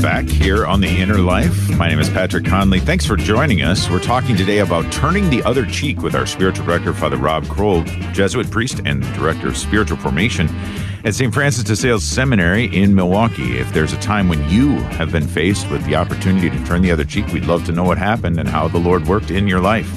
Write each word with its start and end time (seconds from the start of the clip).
back 0.00 0.28
here 0.28 0.66
on 0.66 0.80
The 0.80 0.88
Inner 0.88 1.18
Life. 1.18 1.70
My 1.76 1.88
name 1.88 1.98
is 1.98 2.08
Patrick 2.08 2.44
Conley. 2.44 2.80
Thanks 2.80 3.06
for 3.06 3.16
joining 3.16 3.62
us. 3.62 3.88
We're 3.90 4.00
talking 4.00 4.36
today 4.36 4.58
about 4.58 4.90
turning 4.92 5.30
the 5.30 5.42
other 5.42 5.64
cheek 5.66 6.02
with 6.02 6.14
our 6.14 6.26
spiritual 6.26 6.66
director, 6.66 6.92
Father 6.92 7.16
Rob 7.16 7.46
Groll, 7.46 7.82
Jesuit 8.12 8.50
priest 8.50 8.80
and 8.84 9.02
director 9.14 9.48
of 9.48 9.56
spiritual 9.56 9.96
formation 9.96 10.48
at 11.04 11.14
St. 11.14 11.32
Francis 11.32 11.64
de 11.64 11.76
Sales 11.76 12.04
Seminary 12.04 12.64
in 12.76 12.94
Milwaukee. 12.94 13.58
If 13.58 13.72
there's 13.72 13.92
a 13.92 13.98
time 13.98 14.28
when 14.28 14.48
you 14.48 14.76
have 14.76 15.12
been 15.12 15.26
faced 15.26 15.70
with 15.70 15.84
the 15.86 15.96
opportunity 15.96 16.50
to 16.50 16.64
turn 16.64 16.82
the 16.82 16.90
other 16.90 17.04
cheek, 17.04 17.26
we'd 17.28 17.46
love 17.46 17.64
to 17.66 17.72
know 17.72 17.84
what 17.84 17.98
happened 17.98 18.38
and 18.38 18.48
how 18.48 18.68
the 18.68 18.78
Lord 18.78 19.06
worked 19.06 19.30
in 19.30 19.48
your 19.48 19.60
life. 19.60 19.90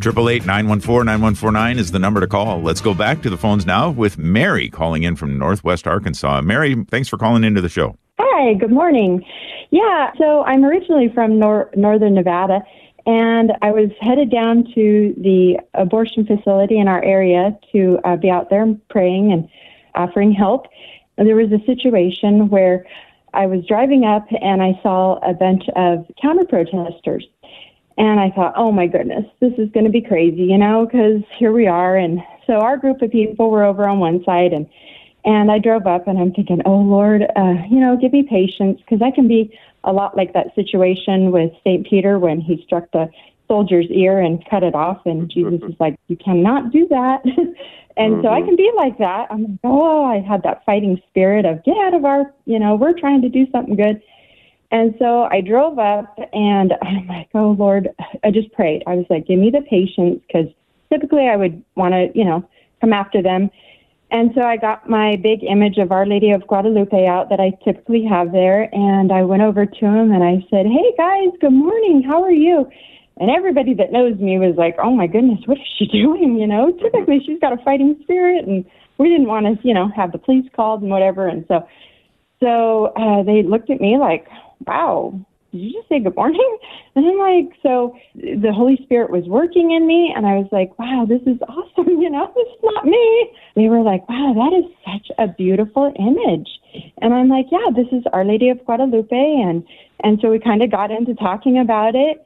888-914-9149 0.00 1.78
is 1.78 1.90
the 1.90 1.98
number 1.98 2.20
to 2.20 2.26
call. 2.26 2.60
Let's 2.60 2.80
go 2.80 2.92
back 2.92 3.22
to 3.22 3.30
the 3.30 3.38
phones 3.38 3.64
now 3.64 3.90
with 3.90 4.18
Mary 4.18 4.68
calling 4.68 5.02
in 5.02 5.16
from 5.16 5.38
Northwest 5.38 5.86
Arkansas. 5.86 6.42
Mary, 6.42 6.84
thanks 6.90 7.08
for 7.08 7.16
calling 7.16 7.44
into 7.44 7.60
the 7.60 7.68
show. 7.68 7.96
Hi, 8.44 8.52
good 8.52 8.70
morning. 8.70 9.24
Yeah, 9.70 10.12
so 10.18 10.42
I'm 10.42 10.66
originally 10.66 11.08
from 11.14 11.38
nor- 11.38 11.70
northern 11.74 12.12
Nevada, 12.12 12.60
and 13.06 13.52
I 13.62 13.70
was 13.70 13.88
headed 14.02 14.30
down 14.30 14.70
to 14.74 15.14
the 15.16 15.60
abortion 15.72 16.26
facility 16.26 16.78
in 16.78 16.86
our 16.86 17.02
area 17.02 17.58
to 17.72 17.98
uh, 18.04 18.16
be 18.16 18.28
out 18.28 18.50
there 18.50 18.66
praying 18.90 19.32
and 19.32 19.48
offering 19.94 20.30
help. 20.30 20.66
And 21.16 21.26
there 21.26 21.36
was 21.36 21.52
a 21.52 21.64
situation 21.64 22.50
where 22.50 22.84
I 23.32 23.46
was 23.46 23.64
driving 23.64 24.04
up 24.04 24.26
and 24.42 24.62
I 24.62 24.78
saw 24.82 25.14
a 25.26 25.32
bunch 25.32 25.64
of 25.74 26.04
counter 26.20 26.44
protesters. 26.44 27.26
And 27.96 28.20
I 28.20 28.30
thought, 28.30 28.52
oh 28.58 28.70
my 28.70 28.88
goodness, 28.88 29.24
this 29.40 29.54
is 29.56 29.70
going 29.70 29.86
to 29.86 29.90
be 29.90 30.02
crazy, 30.02 30.42
you 30.42 30.58
know, 30.58 30.84
because 30.84 31.22
here 31.38 31.52
we 31.52 31.66
are. 31.66 31.96
And 31.96 32.20
so 32.46 32.54
our 32.54 32.76
group 32.76 33.00
of 33.00 33.10
people 33.10 33.50
were 33.50 33.64
over 33.64 33.88
on 33.88 34.00
one 34.00 34.22
side, 34.24 34.52
and 34.52 34.68
and 35.24 35.50
I 35.50 35.58
drove 35.58 35.86
up, 35.86 36.06
and 36.06 36.18
I'm 36.18 36.32
thinking, 36.32 36.60
oh 36.64 36.76
Lord, 36.76 37.22
uh, 37.36 37.54
you 37.70 37.80
know, 37.80 37.96
give 37.96 38.12
me 38.12 38.22
patience, 38.22 38.80
because 38.80 39.02
I 39.02 39.10
can 39.10 39.28
be 39.28 39.56
a 39.84 39.92
lot 39.92 40.16
like 40.16 40.32
that 40.34 40.54
situation 40.54 41.30
with 41.30 41.52
Saint 41.62 41.86
Peter 41.86 42.18
when 42.18 42.40
he 42.40 42.62
struck 42.64 42.90
the 42.92 43.10
soldier's 43.48 43.86
ear 43.90 44.20
and 44.20 44.44
cut 44.48 44.62
it 44.62 44.74
off, 44.74 45.02
and 45.04 45.30
Jesus 45.30 45.60
is 45.68 45.74
like, 45.78 45.96
you 46.08 46.16
cannot 46.16 46.72
do 46.72 46.86
that. 46.88 47.22
And 47.96 48.14
mm-hmm. 48.14 48.22
so 48.22 48.28
I 48.28 48.40
mm-hmm. 48.40 48.48
can 48.48 48.56
be 48.56 48.72
like 48.76 48.98
that. 48.98 49.28
I'm 49.30 49.42
like, 49.42 49.60
oh, 49.64 50.04
I 50.04 50.20
had 50.20 50.42
that 50.42 50.64
fighting 50.64 51.00
spirit 51.08 51.44
of 51.44 51.64
get 51.64 51.76
out 51.78 51.94
of 51.94 52.04
our, 52.04 52.32
you 52.44 52.58
know, 52.58 52.74
we're 52.74 52.98
trying 52.98 53.22
to 53.22 53.28
do 53.28 53.46
something 53.52 53.76
good. 53.76 54.02
And 54.70 54.94
so 54.98 55.24
I 55.24 55.40
drove 55.40 55.78
up 55.78 56.18
and 56.32 56.72
I'm 56.82 57.06
like, 57.06 57.28
oh, 57.34 57.54
Lord, 57.58 57.90
I 58.24 58.30
just 58.30 58.52
prayed. 58.52 58.82
I 58.86 58.94
was 58.94 59.06
like, 59.10 59.26
give 59.26 59.38
me 59.38 59.50
the 59.50 59.60
patience 59.60 60.20
because 60.26 60.46
typically 60.92 61.28
I 61.28 61.36
would 61.36 61.62
want 61.76 61.92
to, 61.92 62.10
you 62.18 62.24
know, 62.24 62.48
come 62.80 62.92
after 62.92 63.22
them. 63.22 63.50
And 64.14 64.30
so 64.36 64.42
I 64.42 64.56
got 64.56 64.88
my 64.88 65.16
big 65.16 65.42
image 65.42 65.76
of 65.78 65.90
Our 65.90 66.06
Lady 66.06 66.30
of 66.30 66.46
Guadalupe 66.46 67.04
out 67.04 67.30
that 67.30 67.40
I 67.40 67.50
typically 67.64 68.04
have 68.04 68.30
there. 68.30 68.72
And 68.72 69.10
I 69.10 69.22
went 69.22 69.42
over 69.42 69.66
to 69.66 69.84
him 69.86 70.12
and 70.12 70.22
I 70.22 70.36
said, 70.48 70.66
hey, 70.66 70.94
guys, 70.96 71.34
good 71.40 71.52
morning. 71.52 72.04
How 72.06 72.22
are 72.22 72.30
you? 72.30 72.70
And 73.16 73.28
everybody 73.28 73.74
that 73.74 73.90
knows 73.90 74.16
me 74.20 74.38
was 74.38 74.54
like, 74.56 74.76
oh 74.80 74.94
my 74.94 75.08
goodness, 75.08 75.40
what 75.46 75.58
is 75.58 75.66
she 75.76 75.86
doing? 75.92 76.38
You 76.38 76.46
know, 76.46 76.70
typically 76.80 77.24
she's 77.26 77.40
got 77.40 77.54
a 77.54 77.64
fighting 77.64 77.98
spirit. 78.04 78.46
And 78.46 78.64
we 78.98 79.08
didn't 79.08 79.26
want 79.26 79.46
to, 79.46 79.66
you 79.66 79.74
know, 79.74 79.90
have 79.96 80.12
the 80.12 80.18
police 80.18 80.48
called 80.54 80.82
and 80.82 80.92
whatever. 80.92 81.26
And 81.26 81.44
so, 81.48 81.66
so 82.38 82.92
uh, 82.94 83.24
they 83.24 83.42
looked 83.42 83.68
at 83.68 83.80
me 83.80 83.98
like, 83.98 84.28
wow, 84.64 85.18
did 85.54 85.62
you 85.62 85.72
just 85.72 85.88
say 85.88 86.00
good 86.00 86.16
morning? 86.16 86.58
And 86.96 87.04
I'm 87.06 87.18
like, 87.18 87.58
so 87.60 87.96
the 88.14 88.52
Holy 88.52 88.78
Spirit 88.84 89.10
was 89.10 89.24
working 89.26 89.72
in 89.72 89.84
me, 89.84 90.12
and 90.14 90.26
I 90.26 90.34
was 90.34 90.46
like, 90.52 90.78
wow, 90.78 91.04
this 91.08 91.22
is 91.26 91.40
awesome. 91.48 91.88
You 92.04 92.10
know, 92.10 92.30
this 92.36 92.46
is 92.46 92.60
not 92.62 92.84
me. 92.84 93.32
They 93.56 93.68
were 93.68 93.82
like, 93.82 94.08
wow, 94.08 94.32
that 94.34 94.52
is 94.54 94.70
such 94.84 95.10
a 95.18 95.26
beautiful 95.26 95.92
image. 95.98 96.48
And 97.00 97.14
I'm 97.14 97.28
like, 97.28 97.46
yeah, 97.50 97.70
this 97.74 97.86
is 97.90 98.04
Our 98.12 98.24
Lady 98.24 98.48
of 98.50 98.64
Guadalupe, 98.64 99.10
and 99.10 99.64
and 100.04 100.18
so 100.20 100.30
we 100.30 100.38
kind 100.38 100.62
of 100.62 100.70
got 100.70 100.90
into 100.90 101.14
talking 101.14 101.58
about 101.58 101.94
it. 101.94 102.24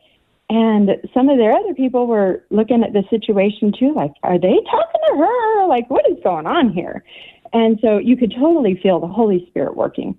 And 0.50 0.90
some 1.14 1.28
of 1.28 1.38
their 1.38 1.52
other 1.52 1.74
people 1.74 2.06
were 2.06 2.44
looking 2.50 2.82
at 2.82 2.92
the 2.92 3.04
situation 3.08 3.72
too, 3.78 3.92
like, 3.94 4.12
are 4.22 4.38
they 4.38 4.56
talking 4.70 5.00
to 5.08 5.16
her? 5.16 5.66
Like, 5.66 5.88
what 5.88 6.04
is 6.10 6.16
going 6.24 6.46
on 6.46 6.72
here? 6.72 7.04
And 7.52 7.78
so 7.80 7.98
you 7.98 8.16
could 8.16 8.32
totally 8.32 8.78
feel 8.82 9.00
the 9.00 9.06
Holy 9.06 9.46
Spirit 9.48 9.76
working. 9.76 10.18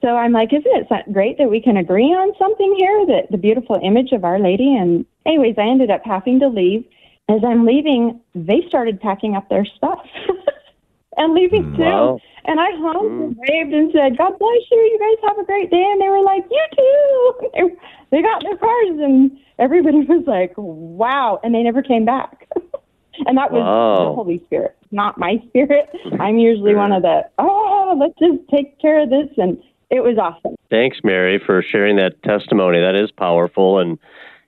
So 0.00 0.08
I'm 0.16 0.32
like, 0.32 0.52
isn't 0.52 0.66
it 0.66 1.12
great 1.12 1.38
that 1.38 1.50
we 1.50 1.60
can 1.60 1.76
agree 1.76 2.12
on 2.14 2.32
something 2.38 2.74
here, 2.78 3.06
that 3.06 3.30
the 3.30 3.38
beautiful 3.38 3.80
image 3.82 4.12
of 4.12 4.24
Our 4.24 4.38
Lady? 4.38 4.76
And 4.76 5.04
anyways, 5.26 5.56
I 5.58 5.62
ended 5.68 5.90
up 5.90 6.02
having 6.04 6.38
to 6.40 6.48
leave. 6.48 6.84
As 7.28 7.40
I'm 7.44 7.66
leaving, 7.66 8.20
they 8.34 8.62
started 8.68 9.00
packing 9.00 9.34
up 9.34 9.48
their 9.48 9.66
stuff 9.76 10.00
and 11.16 11.34
leaving 11.34 11.74
too. 11.76 11.82
Wow. 11.82 12.20
And 12.46 12.60
I 12.60 12.70
hung 12.76 13.08
mm. 13.10 13.24
and 13.24 13.36
waved 13.36 13.74
and 13.74 13.92
said, 13.92 14.16
God 14.16 14.38
bless 14.38 14.62
you. 14.70 14.78
You 14.78 14.98
guys 14.98 15.28
have 15.28 15.38
a 15.38 15.44
great 15.44 15.70
day. 15.70 15.84
And 15.92 16.00
they 16.00 16.08
were 16.08 16.22
like, 16.22 16.44
you 16.50 16.66
too. 16.76 17.48
They, 18.10 18.16
they 18.16 18.22
got 18.22 18.42
in 18.42 18.48
their 18.48 18.56
cars 18.56 18.98
and 19.02 19.38
everybody 19.58 19.98
was 19.98 20.24
like, 20.26 20.54
wow. 20.56 21.40
And 21.42 21.54
they 21.54 21.62
never 21.62 21.82
came 21.82 22.06
back. 22.06 22.48
and 23.26 23.36
that 23.36 23.52
was 23.52 23.60
wow. 23.60 24.08
the 24.08 24.14
Holy 24.14 24.42
Spirit, 24.46 24.76
not 24.92 25.18
my 25.18 25.42
spirit. 25.48 25.90
I'm 26.18 26.38
usually 26.38 26.74
one 26.74 26.92
of 26.92 27.02
the, 27.02 27.28
oh, 27.38 27.94
let's 27.98 28.18
just 28.18 28.48
take 28.48 28.80
care 28.80 29.02
of 29.02 29.10
this. 29.10 29.28
And 29.36 29.58
it 29.90 30.00
was 30.00 30.18
awesome. 30.18 30.56
Thanks, 30.70 30.98
Mary, 31.02 31.40
for 31.44 31.62
sharing 31.62 31.96
that 31.96 32.22
testimony. 32.22 32.80
That 32.80 32.94
is 32.94 33.10
powerful. 33.10 33.78
And 33.78 33.98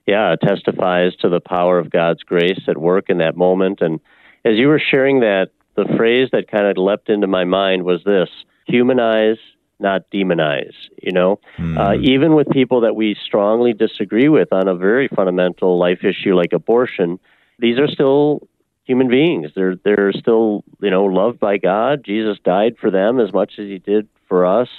yeah, 0.05 0.33
it 0.33 0.41
testifies 0.41 1.15
to 1.17 1.29
the 1.29 1.39
power 1.39 1.79
of 1.79 1.89
God's 1.89 2.23
grace 2.23 2.61
at 2.67 2.77
work 2.77 3.09
in 3.09 3.17
that 3.19 3.35
moment. 3.35 3.81
And 3.81 3.99
as 4.45 4.57
you 4.57 4.67
were 4.67 4.79
sharing 4.79 5.21
that, 5.21 5.49
the 5.75 5.85
phrase 5.97 6.29
that 6.31 6.51
kind 6.51 6.65
of 6.65 6.77
leapt 6.77 7.09
into 7.09 7.27
my 7.27 7.43
mind 7.43 7.83
was 7.83 8.03
this 8.03 8.29
humanize, 8.67 9.37
not 9.79 10.03
demonize. 10.13 10.73
You 11.01 11.11
know, 11.11 11.39
mm. 11.57 11.77
uh, 11.77 11.99
even 12.01 12.35
with 12.35 12.49
people 12.49 12.81
that 12.81 12.95
we 12.95 13.15
strongly 13.25 13.73
disagree 13.73 14.29
with 14.29 14.51
on 14.51 14.67
a 14.67 14.75
very 14.75 15.07
fundamental 15.07 15.79
life 15.79 16.03
issue 16.03 16.35
like 16.35 16.53
abortion, 16.53 17.19
these 17.57 17.79
are 17.79 17.87
still 17.87 18.47
human 18.83 19.07
beings. 19.07 19.51
They're 19.55 19.75
they're 19.83 20.11
still 20.11 20.63
you 20.81 20.91
know 20.91 21.05
loved 21.05 21.39
by 21.39 21.57
God. 21.57 22.03
Jesus 22.05 22.37
died 22.43 22.75
for 22.79 22.91
them 22.91 23.19
as 23.19 23.33
much 23.33 23.53
as 23.57 23.65
He 23.65 23.79
did 23.79 24.07
for 24.27 24.45
us. 24.45 24.69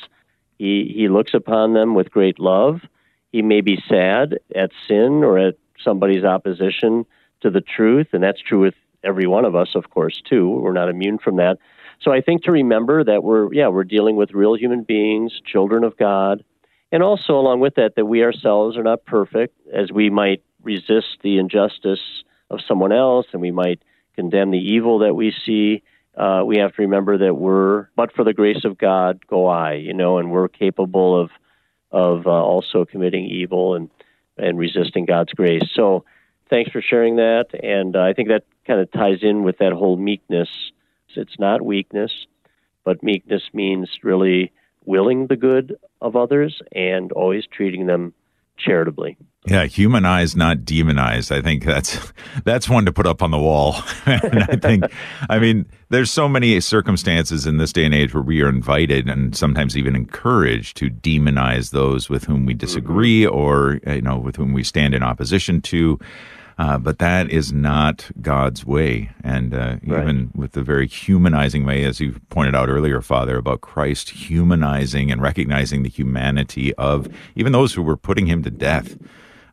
He, 0.63 0.95
he 0.95 1.09
looks 1.09 1.35
upon 1.35 1.75
them 1.75 1.97
with 1.97 2.13
great 2.13 2.39
love. 2.39 2.83
He 3.33 3.43
may 3.43 3.63
be 3.63 3.83
sad 3.89 4.39
at 4.55 4.71
sin 4.87 5.25
or 5.25 5.37
at 5.37 5.57
somebody's 5.83 6.23
opposition 6.23 7.05
to 7.41 7.51
the 7.51 7.61
truth, 7.61 8.07
and 8.13 8.23
that's 8.23 8.41
true 8.41 8.61
with 8.61 8.75
every 9.03 9.27
one 9.27 9.45
of 9.45 9.57
us, 9.57 9.75
of 9.75 9.91
course, 9.91 10.23
too. 10.25 10.49
We're 10.49 10.73
not 10.73 10.89
immune 10.89 11.19
from 11.19 11.35
that. 11.39 11.59
So 12.01 12.13
I 12.13 12.21
think 12.21 12.45
to 12.45 12.53
remember 12.53 13.03
that 13.03 13.25
we're, 13.25 13.53
yeah, 13.53 13.67
we're 13.67 13.83
dealing 13.83 14.15
with 14.15 14.35
real 14.35 14.57
human 14.57 14.85
beings, 14.85 15.33
children 15.45 15.83
of 15.83 15.97
God, 15.97 16.45
and 16.93 17.03
also 17.03 17.33
along 17.33 17.59
with 17.59 17.75
that, 17.75 17.97
that 17.97 18.07
we 18.07 18.23
ourselves 18.23 18.77
are 18.77 18.85
not 18.85 19.05
perfect, 19.05 19.57
as 19.75 19.91
we 19.91 20.11
might 20.11 20.45
resist 20.63 21.19
the 21.25 21.39
injustice 21.39 22.23
of 22.51 22.61
someone 22.69 22.93
else, 22.93 23.27
and 23.33 23.43
we 23.43 23.51
might 23.51 23.83
condemn 24.15 24.53
the 24.53 24.59
evil 24.59 25.01
that 25.01 25.17
we 25.17 25.35
see 25.45 25.83
uh, 26.17 26.43
we 26.45 26.59
have 26.59 26.75
to 26.75 26.83
remember 26.83 27.19
that 27.19 27.35
we're, 27.35 27.89
but 27.97 28.13
for 28.13 28.25
the 28.25 28.35
grace 28.35 28.65
of 28.65 28.79
God, 28.79 29.27
go 29.27 29.47
I, 29.47 29.75
you 29.75 29.95
know, 29.95 30.19
and 30.19 30.31
we're 30.31 30.49
capable 30.49 31.21
of 31.21 31.31
of 31.91 32.27
uh, 32.27 32.31
also 32.31 32.85
committing 32.85 33.25
evil 33.25 33.75
and 33.75 33.91
and 34.37 34.59
resisting 34.59 35.05
God's 35.05 35.33
grace. 35.33 35.69
So, 35.75 36.05
thanks 36.51 36.71
for 36.71 36.83
sharing 36.83 37.17
that, 37.17 37.47
and 37.63 37.97
uh, 37.97 38.03
I 38.03 38.13
think 38.13 38.29
that 38.29 38.45
kind 38.67 38.81
of 38.81 38.91
ties 38.93 39.19
in 39.23 39.43
with 39.43 39.59
that 39.59 39.73
whole 39.73 39.97
meekness. 39.97 40.49
It's 41.15 41.39
not 41.39 41.63
weakness, 41.63 42.27
but 42.85 43.03
meekness 43.03 43.43
means 43.53 43.91
really 44.03 44.53
willing 44.85 45.27
the 45.27 45.37
good 45.37 45.77
of 46.01 46.17
others 46.17 46.61
and 46.73 47.13
always 47.13 47.45
treating 47.47 47.87
them 47.87 48.15
charitably. 48.59 49.17
Yeah, 49.45 49.65
humanize, 49.65 50.37
not 50.37 50.59
demonize. 50.59 51.35
I 51.35 51.43
think 51.43 51.65
that's 51.65 52.13
that's 52.45 52.69
one 52.69 52.85
to 52.87 52.93
put 52.93 53.07
up 53.07 53.23
on 53.23 53.33
the 53.33 53.39
wall. 53.39 53.77
and 54.07 54.45
I 54.45 54.57
think, 54.57 54.85
I 55.29 55.41
mean, 55.41 55.67
there's 55.89 56.13
so 56.13 56.29
many 56.29 56.61
circumstances 56.61 57.45
in 57.45 57.57
this 57.57 57.73
day 57.73 57.85
and 57.85 57.95
age 57.95 58.15
where 58.15 58.23
we 58.23 58.41
are 58.43 58.49
invited 58.49 59.09
and 59.09 59.37
sometimes 59.37 59.77
even 59.77 59.97
encouraged 59.97 60.77
to 60.77 60.91
demonize 60.91 61.71
those 61.71 62.09
with 62.09 62.25
whom 62.25 62.47
we 62.47 62.55
disagree 62.55 63.23
mm-hmm. 63.23 63.37
or 63.37 63.81
you 63.87 64.03
know 64.03 64.17
with 64.17 64.37
whom 64.37 64.53
we 64.53 64.63
stand 64.63 64.95
in 64.95 65.03
opposition 65.03 65.61
to. 65.63 65.99
Uh, 66.59 66.79
but 66.79 66.99
that 66.99 67.31
is 67.31 67.53
not 67.53 68.11
God's 68.21 68.65
way. 68.65 69.11
And 69.25 69.55
uh, 69.55 69.79
right. 69.85 70.03
even 70.03 70.31
with 70.35 70.53
the 70.53 70.63
very 70.63 70.87
humanizing 70.87 71.65
way, 71.65 71.83
as 71.85 71.99
you 71.99 72.21
pointed 72.29 72.55
out 72.55 72.69
earlier, 72.69 73.01
Father, 73.01 73.37
about 73.37 73.63
Christ 73.63 74.11
humanizing 74.11 75.11
and 75.11 75.21
recognizing 75.21 75.83
the 75.83 75.89
humanity 75.89 76.75
of 76.75 77.09
even 77.35 77.53
those 77.53 77.75
who 77.75 77.83
were 77.83 77.97
putting 77.97 78.27
him 78.27 78.43
to 78.45 78.51
death. 78.51 78.97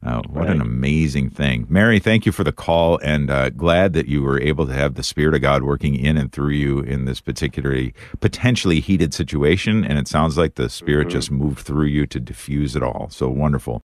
Uh, 0.01 0.21
what 0.29 0.45
right. 0.45 0.55
an 0.55 0.61
amazing 0.61 1.29
thing. 1.29 1.67
Mary, 1.67 1.99
thank 1.99 2.25
you 2.25 2.31
for 2.31 2.45
the 2.45 2.53
call 2.53 2.97
and 3.03 3.29
uh, 3.29 3.49
glad 3.49 3.91
that 3.91 4.07
you 4.07 4.23
were 4.23 4.39
able 4.41 4.65
to 4.65 4.71
have 4.71 4.95
the 4.95 5.03
Spirit 5.03 5.35
of 5.35 5.41
God 5.41 5.61
working 5.61 5.93
in 5.93 6.15
and 6.15 6.31
through 6.31 6.51
you 6.51 6.79
in 6.79 7.03
this 7.03 7.19
particularly 7.19 7.93
potentially 8.21 8.79
heated 8.79 9.13
situation. 9.13 9.83
And 9.83 9.99
it 9.99 10.07
sounds 10.07 10.37
like 10.37 10.55
the 10.55 10.69
Spirit 10.69 11.07
mm-hmm. 11.07 11.17
just 11.17 11.31
moved 11.31 11.59
through 11.65 11.87
you 11.87 12.05
to 12.07 12.19
diffuse 12.19 12.77
it 12.77 12.83
all. 12.83 13.09
So 13.11 13.27
wonderful. 13.27 13.77